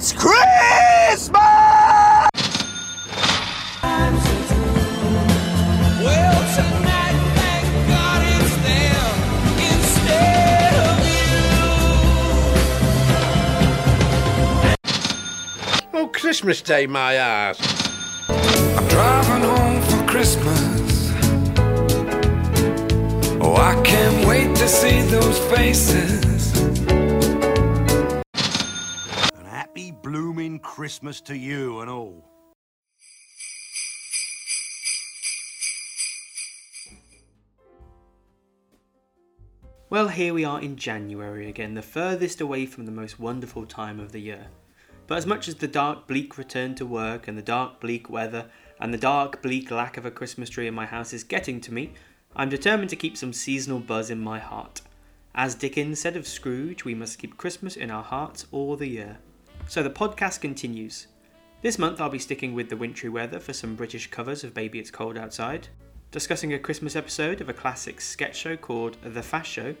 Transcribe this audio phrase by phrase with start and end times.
[0.00, 1.28] It's Christmas!
[6.04, 9.10] Well, tonight, thank God it's them
[9.74, 11.02] instead of
[15.92, 15.98] you.
[15.98, 17.58] Oh, Christmas Day, my ass.
[18.28, 21.10] I'm driving home for Christmas.
[23.40, 26.27] Oh, I can't wait to see those faces.
[30.88, 32.24] Christmas to you and all.
[39.90, 44.00] Well, here we are in January again, the furthest away from the most wonderful time
[44.00, 44.46] of the year.
[45.06, 48.46] But as much as the dark, bleak return to work and the dark, bleak weather
[48.80, 51.74] and the dark, bleak lack of a Christmas tree in my house is getting to
[51.74, 51.92] me,
[52.34, 54.80] I'm determined to keep some seasonal buzz in my heart.
[55.34, 59.18] As Dickens said of Scrooge, we must keep Christmas in our hearts all the year.
[59.68, 61.08] So the podcast continues.
[61.60, 64.78] This month I'll be sticking with the wintry weather for some British covers of Baby
[64.78, 65.68] It's Cold Outside,
[66.10, 69.74] discussing a Christmas episode of a classic sketch show called The Fast Show,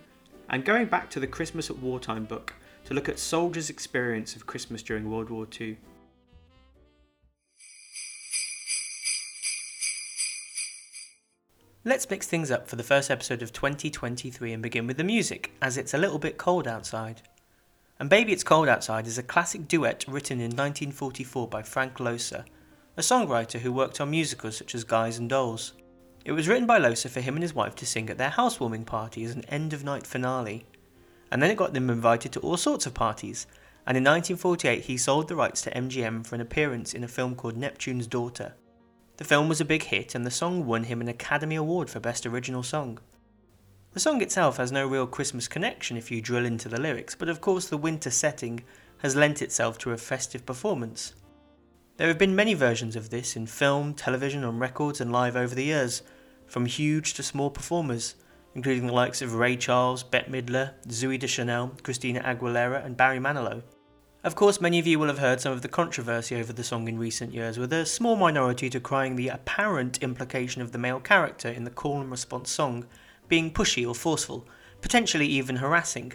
[0.50, 2.52] and going back to the Christmas at Wartime book
[2.84, 5.78] to look at soldiers' experience of Christmas during World War II.
[11.86, 15.50] Let's mix things up for the first episode of 2023 and begin with the music,
[15.62, 17.22] as it's a little bit cold outside.
[18.00, 22.44] And Baby It's Cold Outside is a classic duet written in 1944 by Frank Loesser,
[22.96, 25.72] a songwriter who worked on musicals such as Guys and Dolls.
[26.24, 28.84] It was written by Loesser for him and his wife to sing at their housewarming
[28.84, 30.64] party as an end of night finale.
[31.32, 33.48] And then it got them invited to all sorts of parties,
[33.84, 37.34] and in 1948 he sold the rights to MGM for an appearance in a film
[37.34, 38.54] called Neptune's Daughter.
[39.16, 41.98] The film was a big hit, and the song won him an Academy Award for
[41.98, 43.00] Best Original Song.
[43.94, 47.28] The song itself has no real Christmas connection if you drill into the lyrics, but
[47.28, 48.62] of course the winter setting
[48.98, 51.14] has lent itself to a festive performance.
[51.96, 55.54] There have been many versions of this in film, television, on records, and live over
[55.54, 56.02] the years,
[56.46, 58.14] from huge to small performers,
[58.54, 63.62] including the likes of Ray Charles, Bette Midler, Zooey Deschanel, Christina Aguilera, and Barry Manilow.
[64.22, 66.88] Of course, many of you will have heard some of the controversy over the song
[66.88, 71.48] in recent years, with a small minority decrying the apparent implication of the male character
[71.48, 72.86] in the call and response song
[73.28, 74.46] being pushy or forceful,
[74.80, 76.12] potentially even harassing.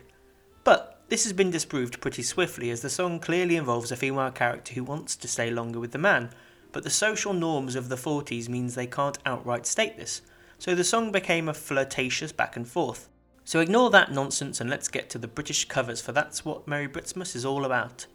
[0.64, 4.74] But this has been disproved pretty swiftly, as the song clearly involves a female character
[4.74, 6.32] who wants to stay longer with the man,
[6.72, 10.22] but the social norms of the 40s means they can't outright state this,
[10.58, 13.10] so the song became a flirtatious back and forth.
[13.46, 16.88] So ignore that nonsense and let's get to the British covers, for that's what Merry
[16.88, 18.08] Britsmas is all about.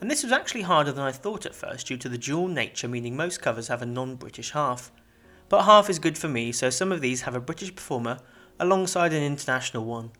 [0.00, 2.88] And this was actually harder than I thought at first due to the dual nature,
[2.88, 4.90] meaning most covers have a non British half.
[5.52, 8.16] But half is good for me, so some of these have a British performer
[8.58, 10.10] alongside an international one.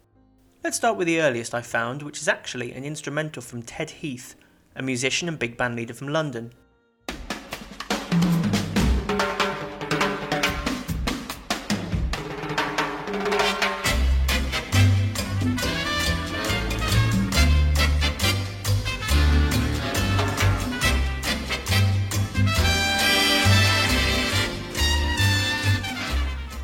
[0.62, 4.34] Let's start with the earliest I found, which is actually an instrumental from Ted Heath,
[4.76, 6.53] a musician and big band leader from London.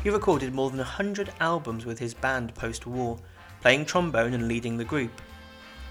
[0.09, 3.19] He recorded more than 100 albums with his band post war,
[3.61, 5.21] playing trombone and leading the group.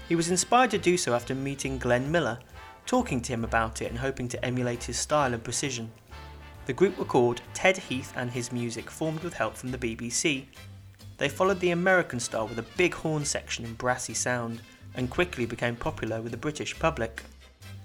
[0.09, 2.37] He was inspired to do so after meeting Glenn Miller,
[2.85, 5.89] talking to him about it and hoping to emulate his style and precision.
[6.65, 10.43] The group were called Ted Heath and His Music, formed with help from the BBC.
[11.17, 14.61] They followed the American style with a big horn section and brassy sound,
[14.95, 17.23] and quickly became popular with the British public.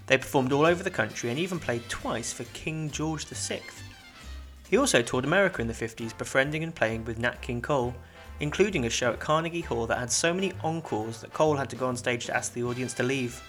[0.09, 3.63] They performed all over the country and even played twice for King George VI.
[4.75, 7.95] He also toured America in the 50s, befriending and playing with Nat King Cole,
[8.41, 11.77] including a show at Carnegie Hall that had so many encores that Cole had to
[11.77, 13.41] go on stage to ask the audience to leave.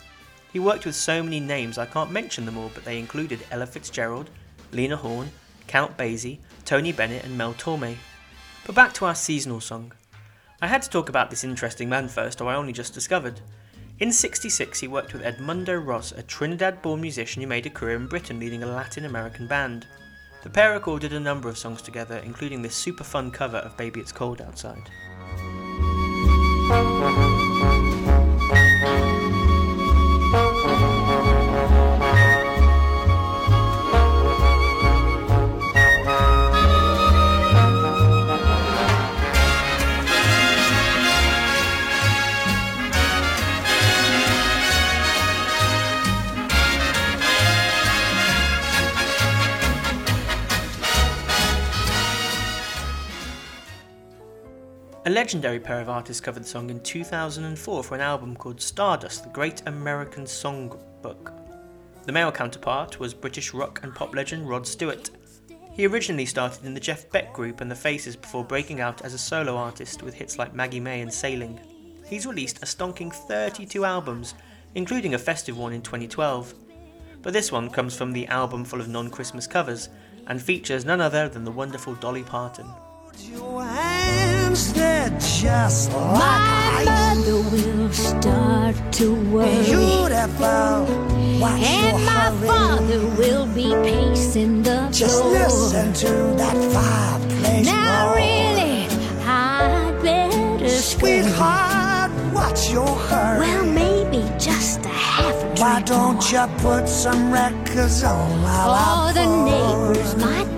[0.53, 3.65] He worked with so many names I can't mention them all, but they included Ella
[3.65, 4.29] Fitzgerald,
[4.71, 5.31] Lena Horne,
[5.65, 7.97] Count Basie, Tony Bennett, and Mel Torme.
[8.67, 9.93] But back to our seasonal song.
[10.61, 13.41] I had to talk about this interesting man first, or I only just discovered.
[13.97, 17.95] In 66, he worked with Edmundo Ros, a Trinidad born musician who made a career
[17.95, 19.87] in Britain leading a Latin American band.
[20.45, 23.99] The pair recorded a number of songs together, including this super fun cover of Baby
[23.99, 24.91] It's Cold Outside.
[55.25, 59.29] Legendary pair of artists covered the song in 2004 for an album called Stardust, the
[59.31, 61.33] Great American Songbook.
[62.03, 65.09] The male counterpart was British rock and pop legend Rod Stewart.
[65.73, 69.15] He originally started in the Jeff Beck group and the Faces before breaking out as
[69.15, 71.59] a solo artist with hits like Maggie May and Sailing.
[72.05, 74.35] He's released a stonking 32 albums,
[74.75, 76.53] including a festive one in 2012.
[77.23, 79.89] But this one comes from the album full of non Christmas covers
[80.27, 82.67] and features none other than the wonderful Dolly Parton.
[83.19, 86.85] Your hands, they're just like My ice.
[86.85, 89.63] mother will start to worry.
[89.63, 90.85] Beautiful.
[91.39, 92.47] Watch And my hurry.
[92.47, 95.31] father will be pacing the Just floor.
[95.33, 98.15] listen to that fireplace Now roar.
[98.17, 98.87] really,
[99.25, 100.69] I'd better.
[100.69, 103.39] Sweetheart, what's your hurry?
[103.39, 106.47] Well, maybe just a half a Why don't more.
[106.47, 110.54] you put some records on while All I oh, the neighbors might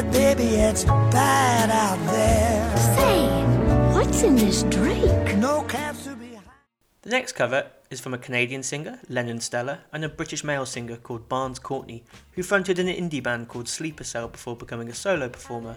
[0.00, 2.76] But baby, it's bad out there.
[2.96, 5.36] say, what's in this drink?
[5.36, 6.44] No cabs to be had.
[7.02, 10.96] The next cover is from a Canadian singer, Lennon Stella, and a British male singer
[10.96, 12.02] called Barns Courtney,
[12.32, 15.76] who fronted an indie band called Sleeper Cell before becoming a solo performer.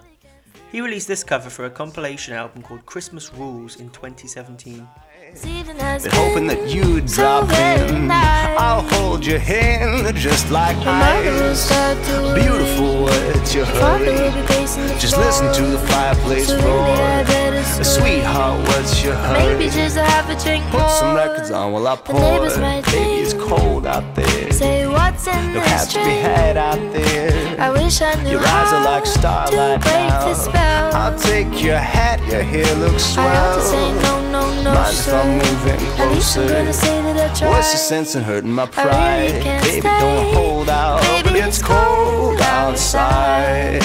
[0.71, 4.87] He released this cover for a compilation album called Christmas Rules in 2017.
[5.41, 8.09] Been hoping that you'd drop in.
[8.11, 11.69] I'll hold your hand just like ice.
[12.35, 14.31] Beautiful words you hurry.
[14.99, 17.23] Just listen to the fireplace roar.
[17.83, 19.55] Sweetheart, what's your hurry?
[19.57, 22.19] Maybe just a half a drink Put some records on while I pour.
[22.19, 24.51] neighbors might Baby, it's cold out there.
[25.23, 27.59] Say what's in No this hats to be had out there.
[27.59, 30.25] I wish I knew Your eyes how are like starlight to break now.
[30.27, 30.95] the spell.
[30.95, 33.71] I'll take your hat, your hair looks I ought to swell.
[33.71, 35.13] say no, no, no, Mind if.
[35.13, 36.53] I'm moving At least I'm closer?
[36.59, 37.49] gonna say that I tried.
[37.49, 39.41] What's the sense in hurting my pride?
[39.41, 39.99] can't Baby, stay.
[39.99, 41.01] don't hold out.
[41.01, 43.81] Baby, but it's cold outside.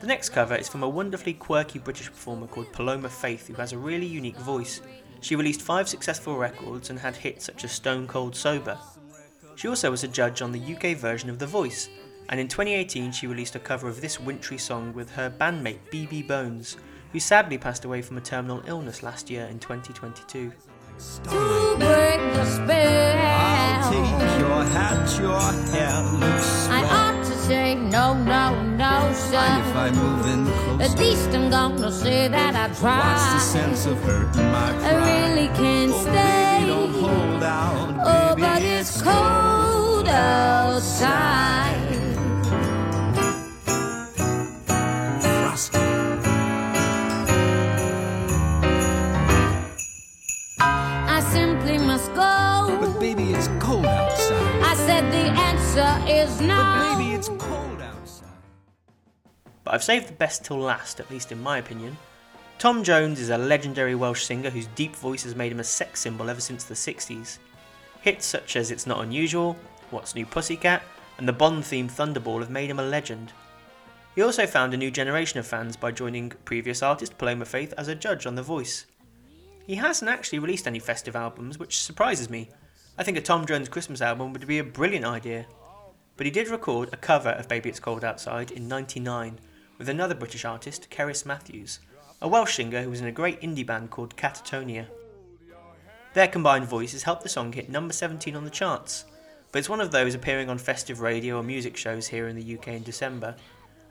[0.00, 3.72] The next cover is from a wonderfully quirky British performer called Paloma Faith, who has
[3.72, 4.80] a really unique voice.
[5.26, 8.78] She released five successful records and had hits such as Stone Cold Sober.
[9.56, 11.88] She also was a judge on the UK version of The Voice,
[12.28, 16.28] and in 2018 she released a cover of this wintry song with her bandmate BB
[16.28, 16.76] Bones,
[17.10, 20.52] who sadly passed away from a terminal illness last year in 2022.
[21.24, 22.78] To break the spell.
[24.38, 25.40] your hat, your
[25.72, 27.15] hair looks I ought to
[27.46, 29.90] say no, no, no, sir.
[29.94, 33.92] move in At least I'm gonna say that I tried.
[33.92, 36.56] of hurting my I really can't oh, stay.
[37.00, 37.88] hold out.
[38.04, 41.06] Oh, but it's cold outside.
[51.16, 52.76] I simply must go.
[52.80, 54.62] But baby, it's cold outside.
[54.70, 56.95] I said the answer is no.
[59.66, 61.98] But I've saved the best till last, at least in my opinion.
[62.56, 66.00] Tom Jones is a legendary Welsh singer whose deep voice has made him a sex
[66.00, 67.38] symbol ever since the 60s.
[68.00, 69.56] Hits such as It's Not Unusual,
[69.90, 70.84] What's New Pussycat,
[71.18, 73.32] and the Bond themed Thunderball have made him a legend.
[74.14, 77.88] He also found a new generation of fans by joining previous artist Paloma Faith as
[77.88, 78.86] a judge on The Voice.
[79.66, 82.50] He hasn't actually released any festive albums, which surprises me.
[82.96, 85.44] I think a Tom Jones Christmas album would be a brilliant idea.
[86.16, 89.40] But he did record a cover of Baby It's Cold Outside in 99
[89.78, 91.80] with another British artist, Cerys Matthews,
[92.22, 94.86] a Welsh singer who was in a great indie band called Catatonia.
[96.14, 99.04] Their combined voices helped the song hit number 17 on the charts,
[99.52, 102.56] but it's one of those appearing on festive radio or music shows here in the
[102.56, 103.36] UK in December,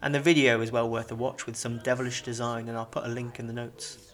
[0.02, 3.06] and the video is well worth a watch with some devilish design, and I'll put
[3.06, 4.14] a link in the notes.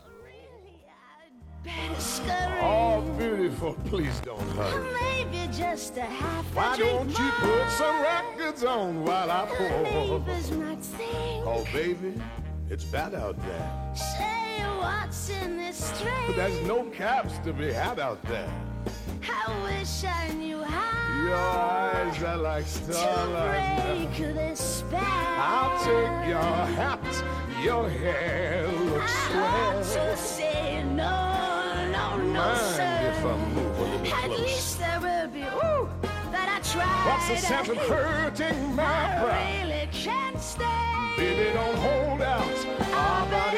[3.17, 4.91] Beautiful, please don't hurry.
[5.01, 7.31] Maybe just a half Why don't you more.
[7.59, 9.83] put some records on while I pour?
[9.83, 12.13] Neighbors might think, Oh, baby,
[12.69, 13.93] it's bad out there.
[13.95, 15.91] say what's in this
[16.27, 18.49] But there's no cabs to be had out there.
[19.29, 24.09] I wish I knew how Your eyes are like to starlight.
[24.17, 24.99] break this spell.
[25.03, 27.23] I'll take your hat,
[27.63, 30.11] your hair looks I swell.
[30.11, 31.30] to say no,
[33.23, 35.87] At least there will be, ooh,
[36.31, 37.05] that I tried.
[37.05, 40.65] What's the sense of hurting my I really can't stay.
[41.17, 42.41] Baby, don't hold out.
[42.93, 43.50] Ah,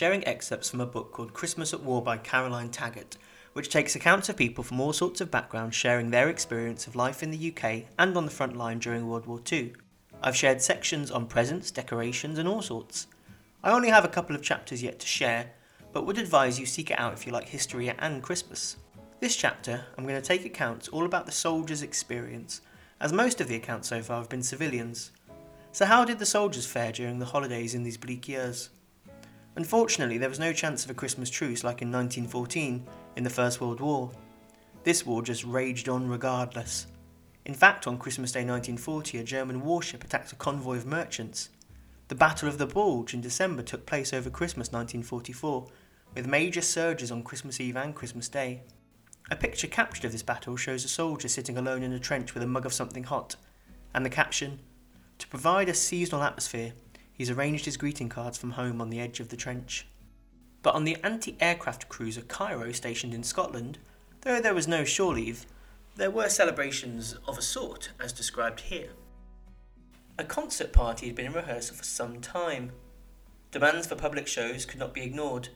[0.00, 3.18] sharing excerpts from a book called Christmas at War by Caroline Taggart,
[3.52, 7.22] which takes accounts of people from all sorts of backgrounds sharing their experience of life
[7.22, 9.74] in the UK and on the front line during World War II.
[10.22, 13.08] I've shared sections on presents, decorations, and all sorts.
[13.62, 15.50] I only have a couple of chapters yet to share,
[15.92, 18.76] but would advise you seek it out if you like history and Christmas.
[19.20, 22.62] This chapter, I'm going to take accounts all about the soldiers' experience,
[23.02, 25.12] as most of the accounts so far have been civilians.
[25.72, 28.70] So, how did the soldiers fare during the holidays in these bleak years?
[29.56, 33.60] Unfortunately, there was no chance of a Christmas truce like in 1914 in the First
[33.60, 34.10] World War.
[34.84, 36.86] This war just raged on regardless.
[37.44, 41.50] In fact, on Christmas Day 1940, a German warship attacked a convoy of merchants.
[42.08, 45.66] The Battle of the Bulge in December took place over Christmas 1944,
[46.14, 48.62] with major surges on Christmas Eve and Christmas Day.
[49.30, 52.42] A picture captured of this battle shows a soldier sitting alone in a trench with
[52.42, 53.36] a mug of something hot,
[53.94, 54.60] and the caption
[55.18, 56.72] To provide a seasonal atmosphere,
[57.20, 59.86] he's arranged his greeting cards from home on the edge of the trench.
[60.62, 63.76] But on the anti aircraft cruiser Cairo, stationed in Scotland,
[64.22, 65.44] though there was no shore leave,
[65.96, 68.92] there were celebrations of a sort, as described here.
[70.18, 72.72] A concert party had been in rehearsal for some time.
[73.50, 75.50] Demands for public shows could not be ignored.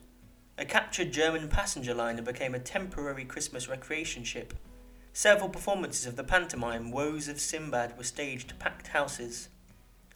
[0.58, 4.52] A captured German passenger liner became a temporary Christmas recreation ship.
[5.14, 9.48] Several performances of the pantomime Woes of Sinbad were staged to packed houses.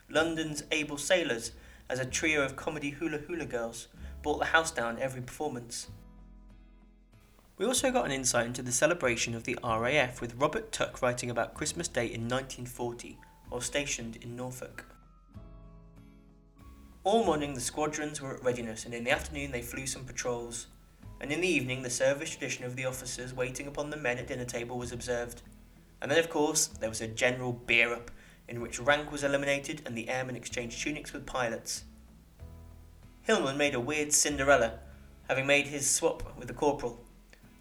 [0.09, 1.51] London's Able Sailors,
[1.89, 3.87] as a trio of comedy hula hula girls,
[4.21, 5.87] brought the house down every performance.
[7.57, 11.29] We also got an insight into the celebration of the RAF with Robert Tuck writing
[11.29, 13.17] about Christmas Day in 1940
[13.49, 14.85] while stationed in Norfolk.
[17.03, 20.67] All morning the squadrons were at readiness, and in the afternoon they flew some patrols.
[21.21, 24.27] And in the evening the service tradition of the officers waiting upon the men at
[24.27, 25.41] dinner table was observed.
[26.01, 28.11] And then, of course, there was a general beer up,
[28.49, 31.85] in which rank was eliminated and the airmen exchanged tunics with pilots.
[33.21, 34.79] Hillman made a weird Cinderella,
[35.27, 36.99] having made his swap with the corporal.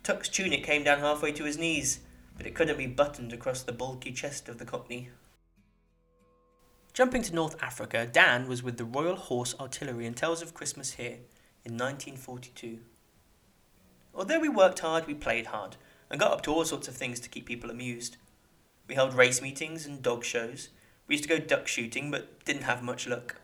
[0.02, 2.00] Tuck's tunic came down halfway to his knees,
[2.36, 5.10] but it couldn't be buttoned across the bulky chest of the cockney.
[6.94, 10.94] Jumping to North Africa, Dan was with the Royal Horse Artillery and tells of Christmas
[10.94, 11.18] here
[11.64, 12.78] in 1942.
[14.14, 15.76] Although we worked hard, we played hard
[16.10, 18.16] and got up to all sorts of things to keep people amused.
[18.88, 20.70] We held race meetings and dog shows.
[21.08, 23.40] We used to go duck shooting, but didn't have much luck.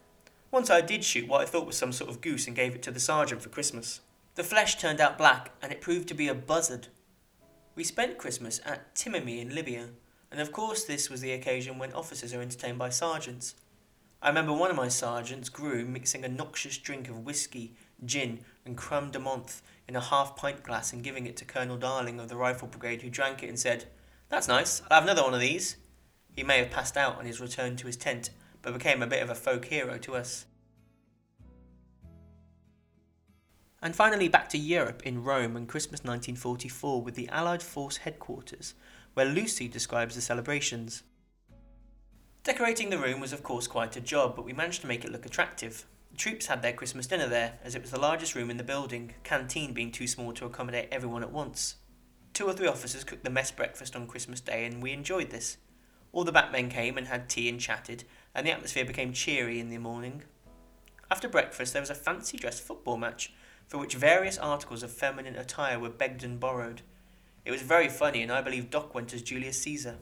[0.51, 2.83] Once I did shoot what I thought was some sort of goose and gave it
[2.83, 4.01] to the sergeant for Christmas.
[4.37, 6.89] The flesh turned out black, and it proved to be a buzzard.
[7.75, 9.89] We spent Christmas at Timimi in Libya,
[10.31, 13.57] and of course this was the occasion when officers are entertained by sergeants.
[14.23, 18.77] I remember one of my sergeants, Grew, mixing a noxious drink of whisky, gin, and
[18.77, 22.29] creme de menthe in a half pint glass and giving it to Colonel Darling of
[22.29, 23.87] the Rifle Brigade, who drank it and said,
[24.29, 25.77] That's nice, I'll have another one of these.
[26.35, 28.31] He may have passed out on his return to his tent,
[28.63, 30.47] but became a bit of a folk hero to us.
[33.81, 38.75] And finally, back to Europe in Rome and Christmas 1944 with the Allied Force headquarters,
[39.13, 41.03] where Lucy describes the celebrations.
[42.45, 45.13] Decorating the room was, of course, quite a job, but we managed to make it
[45.13, 45.87] look attractive.
[46.11, 48.65] The troops had their Christmas dinner there, as it was the largest room in the
[48.65, 51.77] building, canteen being too small to accommodate everyone at once.
[52.33, 55.59] Two or three officers cooked the mess breakfast on Christmas Day, and we enjoyed this.
[56.15, 58.05] All the batmen came and had tea and chatted,
[58.37, 60.23] and the atmosphere became cheery in the morning.
[61.11, 63.33] After breakfast, there was a fancy dress football match,
[63.67, 66.83] for which various articles of feminine attire were begged and borrowed.
[67.45, 69.97] It was very funny, and I believe Doc went as Julius Caesar.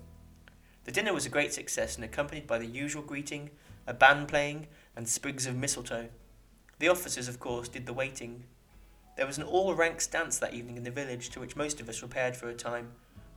[0.85, 3.49] The dinner was a great success and accompanied by the usual greeting,
[3.87, 6.11] a band playing, and sprigs of mistletoe.
[6.79, 8.45] The officers, of course, did the waiting.
[9.17, 11.89] There was an all ranks dance that evening in the village to which most of
[11.89, 12.93] us repaired for a time,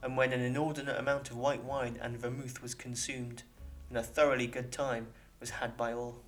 [0.05, 3.41] and when an inordinate amount of white wine and vermouth was consumed,
[3.89, 5.07] and a thoroughly good time
[5.39, 6.21] was had by all.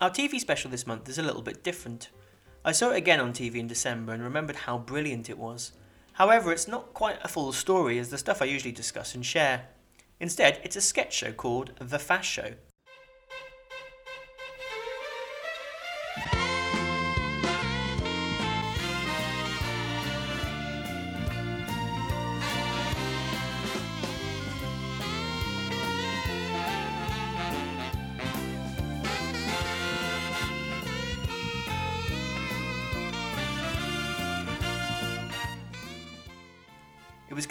[0.00, 2.10] Our TV special this month is a little bit different.
[2.64, 5.72] I saw it again on TV in December and remembered how brilliant it was.
[6.12, 9.70] However, it's not quite a full story as the stuff I usually discuss and share.
[10.20, 12.54] Instead, it's a sketch show called The Fast Show.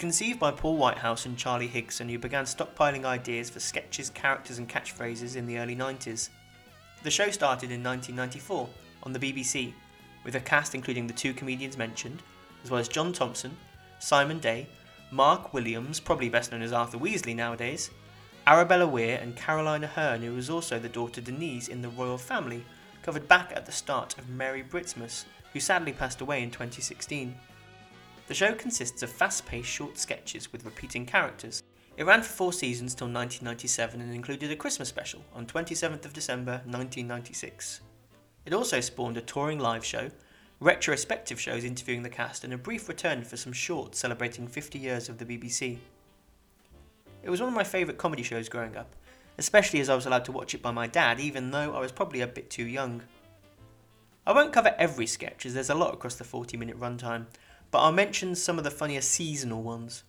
[0.02, 4.68] Conceived by Paul Whitehouse and Charlie Higson, who began stockpiling ideas for sketches, characters, and
[4.68, 6.28] catchphrases in the early 90s.
[7.04, 8.68] The show started in 1994
[9.04, 9.72] on the BBC,
[10.24, 12.20] with a cast including the two comedians mentioned,
[12.64, 13.56] as well as John Thompson,
[14.00, 14.66] Simon Day,
[15.12, 17.88] Mark Williams, probably best known as Arthur Weasley nowadays,
[18.48, 22.64] Arabella Weir and Caroline Aherne, who was also the daughter Denise in the Royle Family,
[23.04, 27.36] covered back at the start of Merry Britsmas, who sadly passed away in 2016.
[28.28, 31.62] The show consists of fast paced short sketches with repeating characters.
[31.96, 36.12] It ran for four seasons till 1997 and included a Christmas special on 27th of
[36.12, 37.80] December 1996.
[38.46, 40.10] It also spawned a touring live show,
[40.60, 45.08] retrospective shows interviewing the cast, and a brief return for some shorts celebrating 50 years
[45.08, 45.78] of the BBC.
[47.22, 48.94] It was one of my favourite comedy shows growing up,
[49.38, 51.92] especially as I was allowed to watch it by my dad, even though I was
[51.92, 53.02] probably a bit too young.
[54.26, 57.26] I won't cover every sketch as there's a lot across the 40 minute runtime,
[57.72, 60.04] but I'll mention some of the funnier seasonal ones.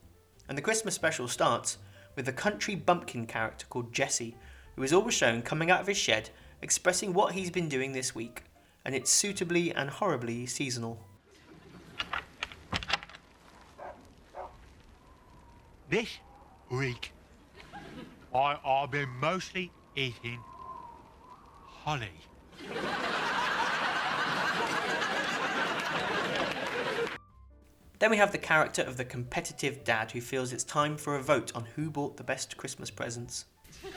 [0.48, 1.77] And the Christmas special starts
[2.15, 4.36] with a country bumpkin character called Jesse,
[4.75, 6.29] who is always shown coming out of his shed
[6.62, 8.43] expressing what he's been doing this week,
[8.86, 11.00] and it's suitably and horribly seasonal.
[15.89, 16.17] This
[16.70, 17.12] week,
[18.36, 20.39] I, I've been mostly eating
[21.65, 22.10] holly.
[28.00, 31.21] Then we have the character of the competitive dad who feels it's time for a
[31.21, 33.45] vote on who bought the best Christmas presents.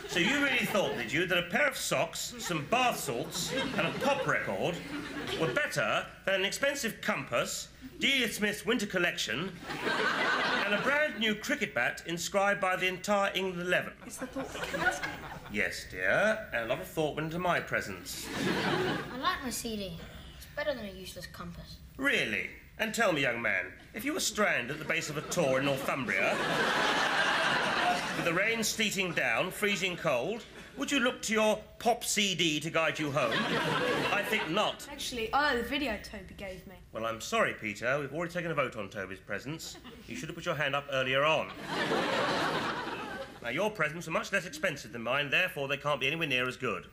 [0.08, 3.86] So you really thought, did you, that a pair of socks, some bath salts, and
[3.86, 4.74] a pop record
[5.40, 9.52] were better than an expensive compass, Delia Smith's winter collection,
[10.64, 13.92] and a brand new cricket bat inscribed by the entire England Eleven?
[14.06, 15.00] It's the thought that counts.
[15.52, 18.26] Yes, dear, and a lot of thought went into my presents.
[19.12, 19.98] I like my CD.
[20.36, 21.76] It's better than a useless compass.
[21.96, 22.50] Really?
[22.78, 25.60] And tell me, young man, if you were stranded at the base of a tor
[25.60, 26.36] in Northumbria,
[28.16, 30.44] with the rain sleeting down, freezing cold,
[30.76, 33.32] would you look to your pop CD to guide you home?
[34.12, 34.86] I think not.
[34.92, 36.74] Actually, I like the video Toby gave me.
[36.92, 37.98] Well, I'm sorry, Peter.
[37.98, 39.78] We've already taken a vote on Toby's presents.
[40.06, 41.48] You should have put your hand up earlier on.
[43.42, 46.46] Now, your presents are much less expensive than mine, therefore they can't be anywhere near
[46.46, 46.88] as good.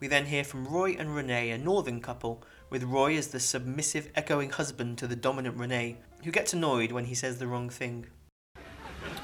[0.00, 4.10] We then hear from Roy and Renee, a northern couple, with Roy as the submissive,
[4.14, 8.06] echoing husband to the dominant Renee, who gets annoyed when he says the wrong thing.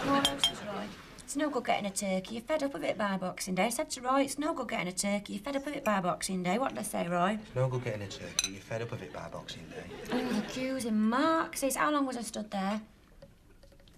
[0.05, 0.85] No, says Roy.
[1.19, 2.35] It's no good getting a turkey.
[2.35, 3.67] You're fed up of it by Boxing Day.
[3.67, 5.35] I said to Roy, it's no good getting a turkey.
[5.35, 6.59] You're fed up of it by Boxing Day.
[6.59, 7.39] What did I say, Roy?
[7.41, 8.53] It's no good getting a turkey.
[8.53, 9.95] You're fed up of it by Boxing Day.
[10.13, 12.81] Oh, the queues in Mark says, how long was I stood there?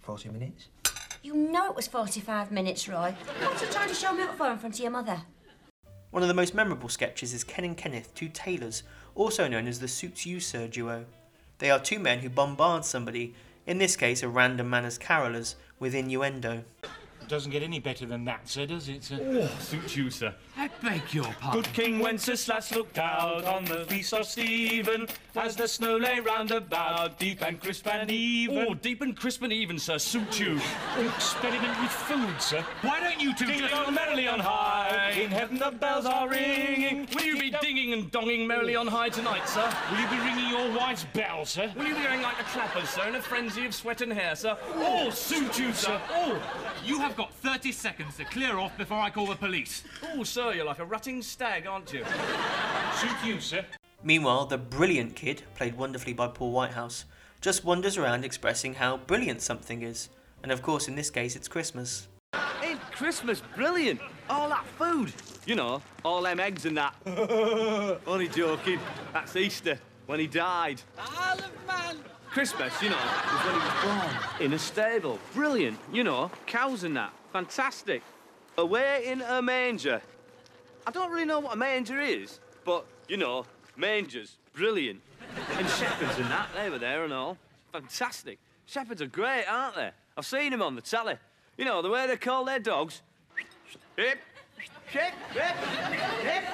[0.03, 0.69] 40 minutes?
[1.23, 3.15] You know it was 45 minutes, Roy.
[3.41, 5.23] What's you trying to show me up for in front of your mother?
[6.13, 8.83] One of the most memorable sketches is Ken and Kenneth, two tailors,
[9.15, 11.07] also known as the Suits You Sir duo.
[11.57, 13.35] They are two men who bombard somebody,
[13.67, 16.65] in this case a random man as carolers, with innuendo.
[17.23, 19.19] It doesn't get any better than that, sir, does it, sir?
[19.23, 20.35] Oh, suit you, sir.
[20.57, 21.63] I beg your pardon.
[21.63, 25.07] Good King Wenceslas looked out on the feast of Stephen
[25.37, 28.67] as the snow lay round about, deep and crisp and even.
[28.69, 29.99] Oh, deep and crisp and even, sir.
[29.99, 30.61] Suit you.
[30.99, 32.63] Experiment with food, sir.
[32.83, 33.73] Why don't you two Ding just...
[33.73, 37.09] dong merrily on high, oh, in heaven the bells are ringing.
[37.15, 39.73] Will you be dinging and donging merrily on high tonight, sir?
[39.91, 41.73] Will you be ringing your wife's bell, sir?
[41.77, 44.35] Will you be going like a clapper, sir, in a frenzy of sweat and hair,
[44.35, 44.59] sir?
[44.75, 46.01] Oh, suit you, sir.
[46.11, 46.43] Oh,
[46.85, 49.85] You have got 30 seconds to clear off before I call the police.
[50.15, 52.05] oh, sir, you're like a rutting stag, aren't you?
[52.97, 53.65] Suit you, sir.
[54.03, 57.05] Meanwhile, the brilliant kid, played wonderfully by Paul Whitehouse,
[57.41, 60.09] just wanders around expressing how brilliant something is.
[60.43, 62.09] And of course, in this case, it's Christmas.
[62.63, 64.01] Ain't Christmas brilliant?
[64.29, 65.13] All that food.
[65.47, 66.97] You know, all them eggs and that.
[68.09, 68.81] Only joking.
[69.13, 70.83] That's Easter, when he died.
[72.33, 74.43] Christmas, you know, was when he was born.
[74.43, 75.19] In a stable.
[75.35, 75.79] Brilliant.
[75.93, 77.13] You know, cows and that.
[77.31, 78.03] Fantastic.
[78.57, 80.01] Away in a manger.
[80.87, 83.45] I don't really know what a manger is, but, you know,
[83.77, 84.39] mangers.
[84.55, 85.03] Brilliant.
[85.59, 87.37] And shepherds and that, they were there and all.
[87.71, 88.39] Fantastic.
[88.65, 89.91] Shepherds are great, aren't they?
[90.17, 91.17] I've seen them on the telly.
[91.59, 93.03] You know, the way they call their dogs.
[93.97, 94.19] Hip,
[94.87, 95.55] hip, hip,
[96.23, 96.45] hip.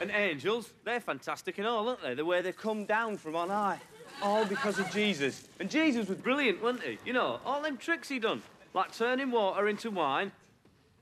[0.00, 2.14] And angels, they're fantastic and all, aren't they?
[2.14, 3.80] The way they come down from on high.
[4.20, 5.48] All because of Jesus.
[5.60, 6.98] And Jesus was brilliant, wasn't he?
[7.04, 8.42] You know, all them tricks he done,
[8.74, 10.32] like turning water into wine.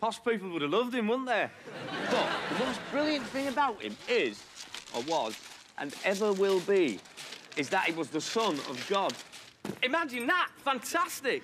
[0.00, 1.48] Posh people would have loved him, wouldn't they?
[2.10, 4.42] But the most brilliant thing about him is,
[4.94, 5.38] or was,
[5.76, 7.00] and ever will be,
[7.56, 9.12] is that he was the son of God.
[9.82, 10.50] Imagine that!
[10.64, 11.42] Fantastic!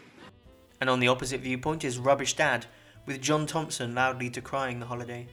[0.81, 2.67] And on the opposite viewpoint is Rubbish Dad,
[3.05, 5.27] with John Thompson loudly decrying the holiday.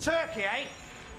[0.00, 0.64] Turkey, eh?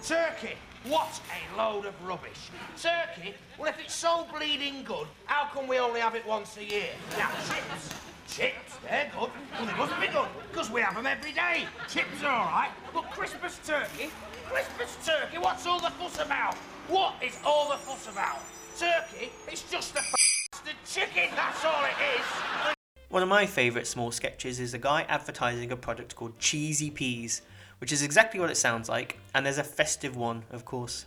[0.04, 0.56] Turkey.
[0.88, 2.52] What a load of rubbish.
[2.80, 3.34] Turkey?
[3.58, 6.90] Well, if it's so bleeding good, how come we only have it once a year?
[7.18, 7.90] Now, chips.
[8.28, 9.32] Chips, they're good.
[9.58, 11.66] Well, they must be good, because we have them every day.
[11.88, 14.12] Chips are all right, but Christmas turkey?
[14.46, 15.40] Christmas turkey?
[15.40, 16.56] What's all the fuss about?
[16.88, 18.42] What is all the fuss about?
[18.78, 19.32] Turkey?
[19.48, 22.76] It's just a f***ed chicken, that's all it is.
[23.10, 27.42] One of my favourite small sketches is a guy advertising a product called Cheesy Peas,
[27.80, 31.06] which is exactly what it sounds like, and there's a festive one, of course.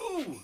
[0.00, 0.38] Ooh!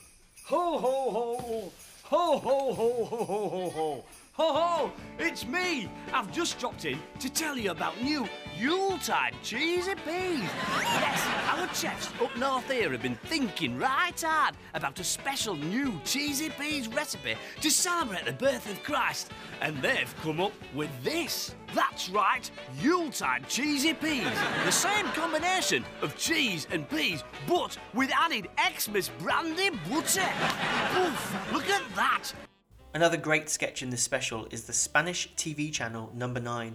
[0.47, 1.73] Ho ho ho!
[2.05, 4.05] Ho ho ho ho ho ho ho!
[4.41, 4.93] Ho ho!
[5.19, 5.91] It's me!
[6.15, 8.27] I've just dropped in to tell you about new
[8.59, 10.49] Yuletide cheesy peas.
[10.81, 15.93] Yes, our chefs up north here have been thinking right hard about a special new
[16.07, 19.31] cheesy peas recipe to celebrate the birth of Christ.
[19.61, 21.55] And they've come up with this.
[21.75, 22.51] That's right,
[22.81, 24.25] Yuletide cheesy peas.
[24.65, 30.31] The same combination of cheese and peas, but with added Xmas brandy butter.
[30.97, 32.33] Oof, look at that.
[32.93, 36.75] Another great sketch in this special is the Spanish TV channel Number 9,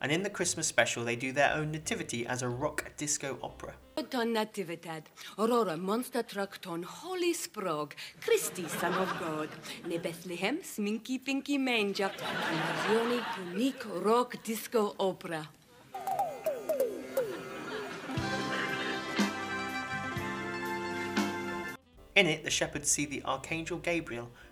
[0.00, 3.74] and in the Christmas special they do their own nativity as a rock disco opera.
[4.08, 9.48] Ton nativitet, aurora monster truck ton holy sprog, Christi son of God,
[9.84, 15.48] ne Bethlehem sminky pinky manger, nazioni unique rock disco opera.
[22.14, 24.30] In it, the shepherds see the Archangel Gabriel,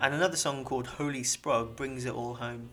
[0.00, 2.70] And another song called Holy Sprug brings it all home.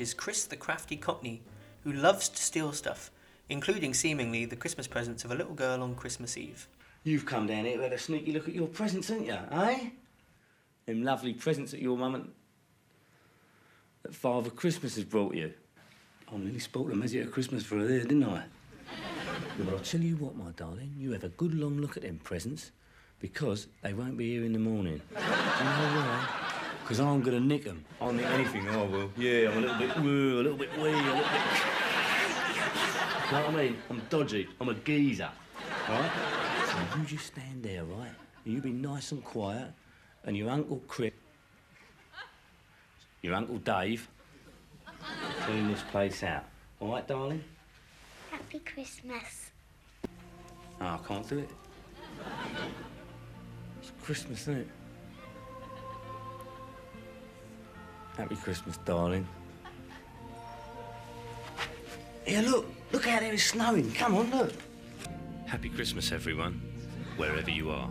[0.00, 1.42] Is Chris the Crafty Cockney,
[1.82, 3.10] who loves to steal stuff,
[3.48, 6.68] including seemingly the Christmas presents of a little girl on Christmas Eve.
[7.02, 9.90] You've come down here to a sneaky look at your presents, haven't you, eh?
[10.86, 12.32] Them lovely presents that your mum and
[14.02, 15.52] that Father Christmas has brought you.
[16.32, 18.44] I nearly spoilt them as at Christmas for her there, didn't I?
[19.58, 22.20] But I'll tell you what, my darling, you have a good long look at them
[22.22, 22.70] presents
[23.20, 25.00] because they won't be here in the morning.
[25.10, 26.53] You know why?
[26.84, 27.82] Because I'm going to nick them.
[27.98, 29.10] I'll nick anything, oh, I will.
[29.16, 31.24] Yeah, I'm a little bit woo, a little bit wee, a little bit...
[33.24, 33.76] You know what I mean?
[33.88, 34.46] I'm dodgy.
[34.60, 35.30] I'm a geezer.
[35.88, 36.10] Right?
[36.68, 38.12] So you just stand there, right?
[38.44, 39.72] And you be nice and quiet,
[40.24, 41.14] and your Uncle Chris,
[43.22, 44.06] your Uncle Dave,
[45.40, 46.44] clean this place out.
[46.80, 47.42] All right, darling?
[48.30, 49.50] Happy Christmas.
[50.78, 51.50] No, I can't do it.
[53.80, 54.68] It's Christmas, isn't it?
[58.16, 59.26] Happy Christmas, darling.
[62.24, 62.66] Here, look.
[62.92, 63.92] Look out there, it's snowing.
[63.92, 64.52] Come on, look.
[65.46, 66.60] Happy Christmas, everyone,
[67.16, 67.90] wherever you are.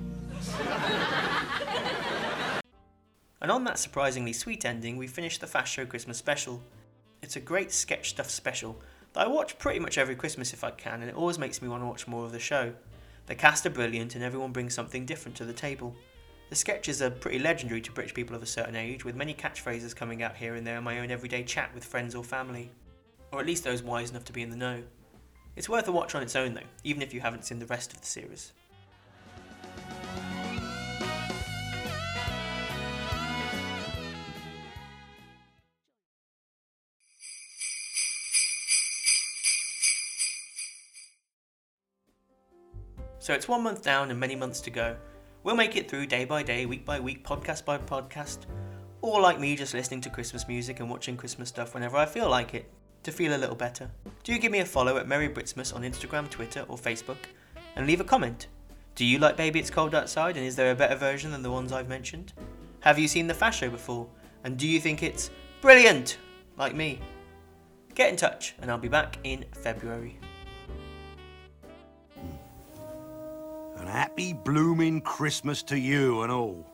[3.41, 6.61] And on that surprisingly sweet ending, we finish the Fast Show Christmas special.
[7.21, 8.81] It's a great sketch stuff special
[9.11, 11.67] that I watch pretty much every Christmas if I can, and it always makes me
[11.67, 12.73] want to watch more of the show.
[13.25, 15.95] The cast are brilliant, and everyone brings something different to the table.
[16.53, 19.95] The sketches are pretty legendary to British people of a certain age, with many catchphrases
[19.95, 22.69] coming out here and there in my own everyday chat with friends or family.
[23.31, 24.83] Or at least those wise enough to be in the know.
[25.55, 27.91] It's worth a watch on its own though, even if you haven't seen the rest
[27.91, 28.53] of the series.
[43.17, 44.95] So it's one month down and many months to go.
[45.43, 48.45] We'll make it through day by day, week by week, podcast by podcast,
[49.01, 52.29] or like me, just listening to Christmas music and watching Christmas stuff whenever I feel
[52.29, 52.71] like it,
[53.03, 53.91] to feel a little better.
[54.23, 57.17] Do give me a follow at Merry Britsmas on Instagram, Twitter, or Facebook,
[57.75, 58.47] and leave a comment.
[58.95, 61.51] Do you like Baby It's Cold Outside, and is there a better version than the
[61.51, 62.31] ones I've mentioned?
[62.79, 64.07] Have you seen the Fast Show before,
[64.45, 65.29] and do you think it's
[65.59, 66.19] brilliant,
[66.57, 67.01] like me?
[67.95, 70.17] Get in touch, and I'll be back in February.
[73.93, 76.72] Happy blooming Christmas to you and all.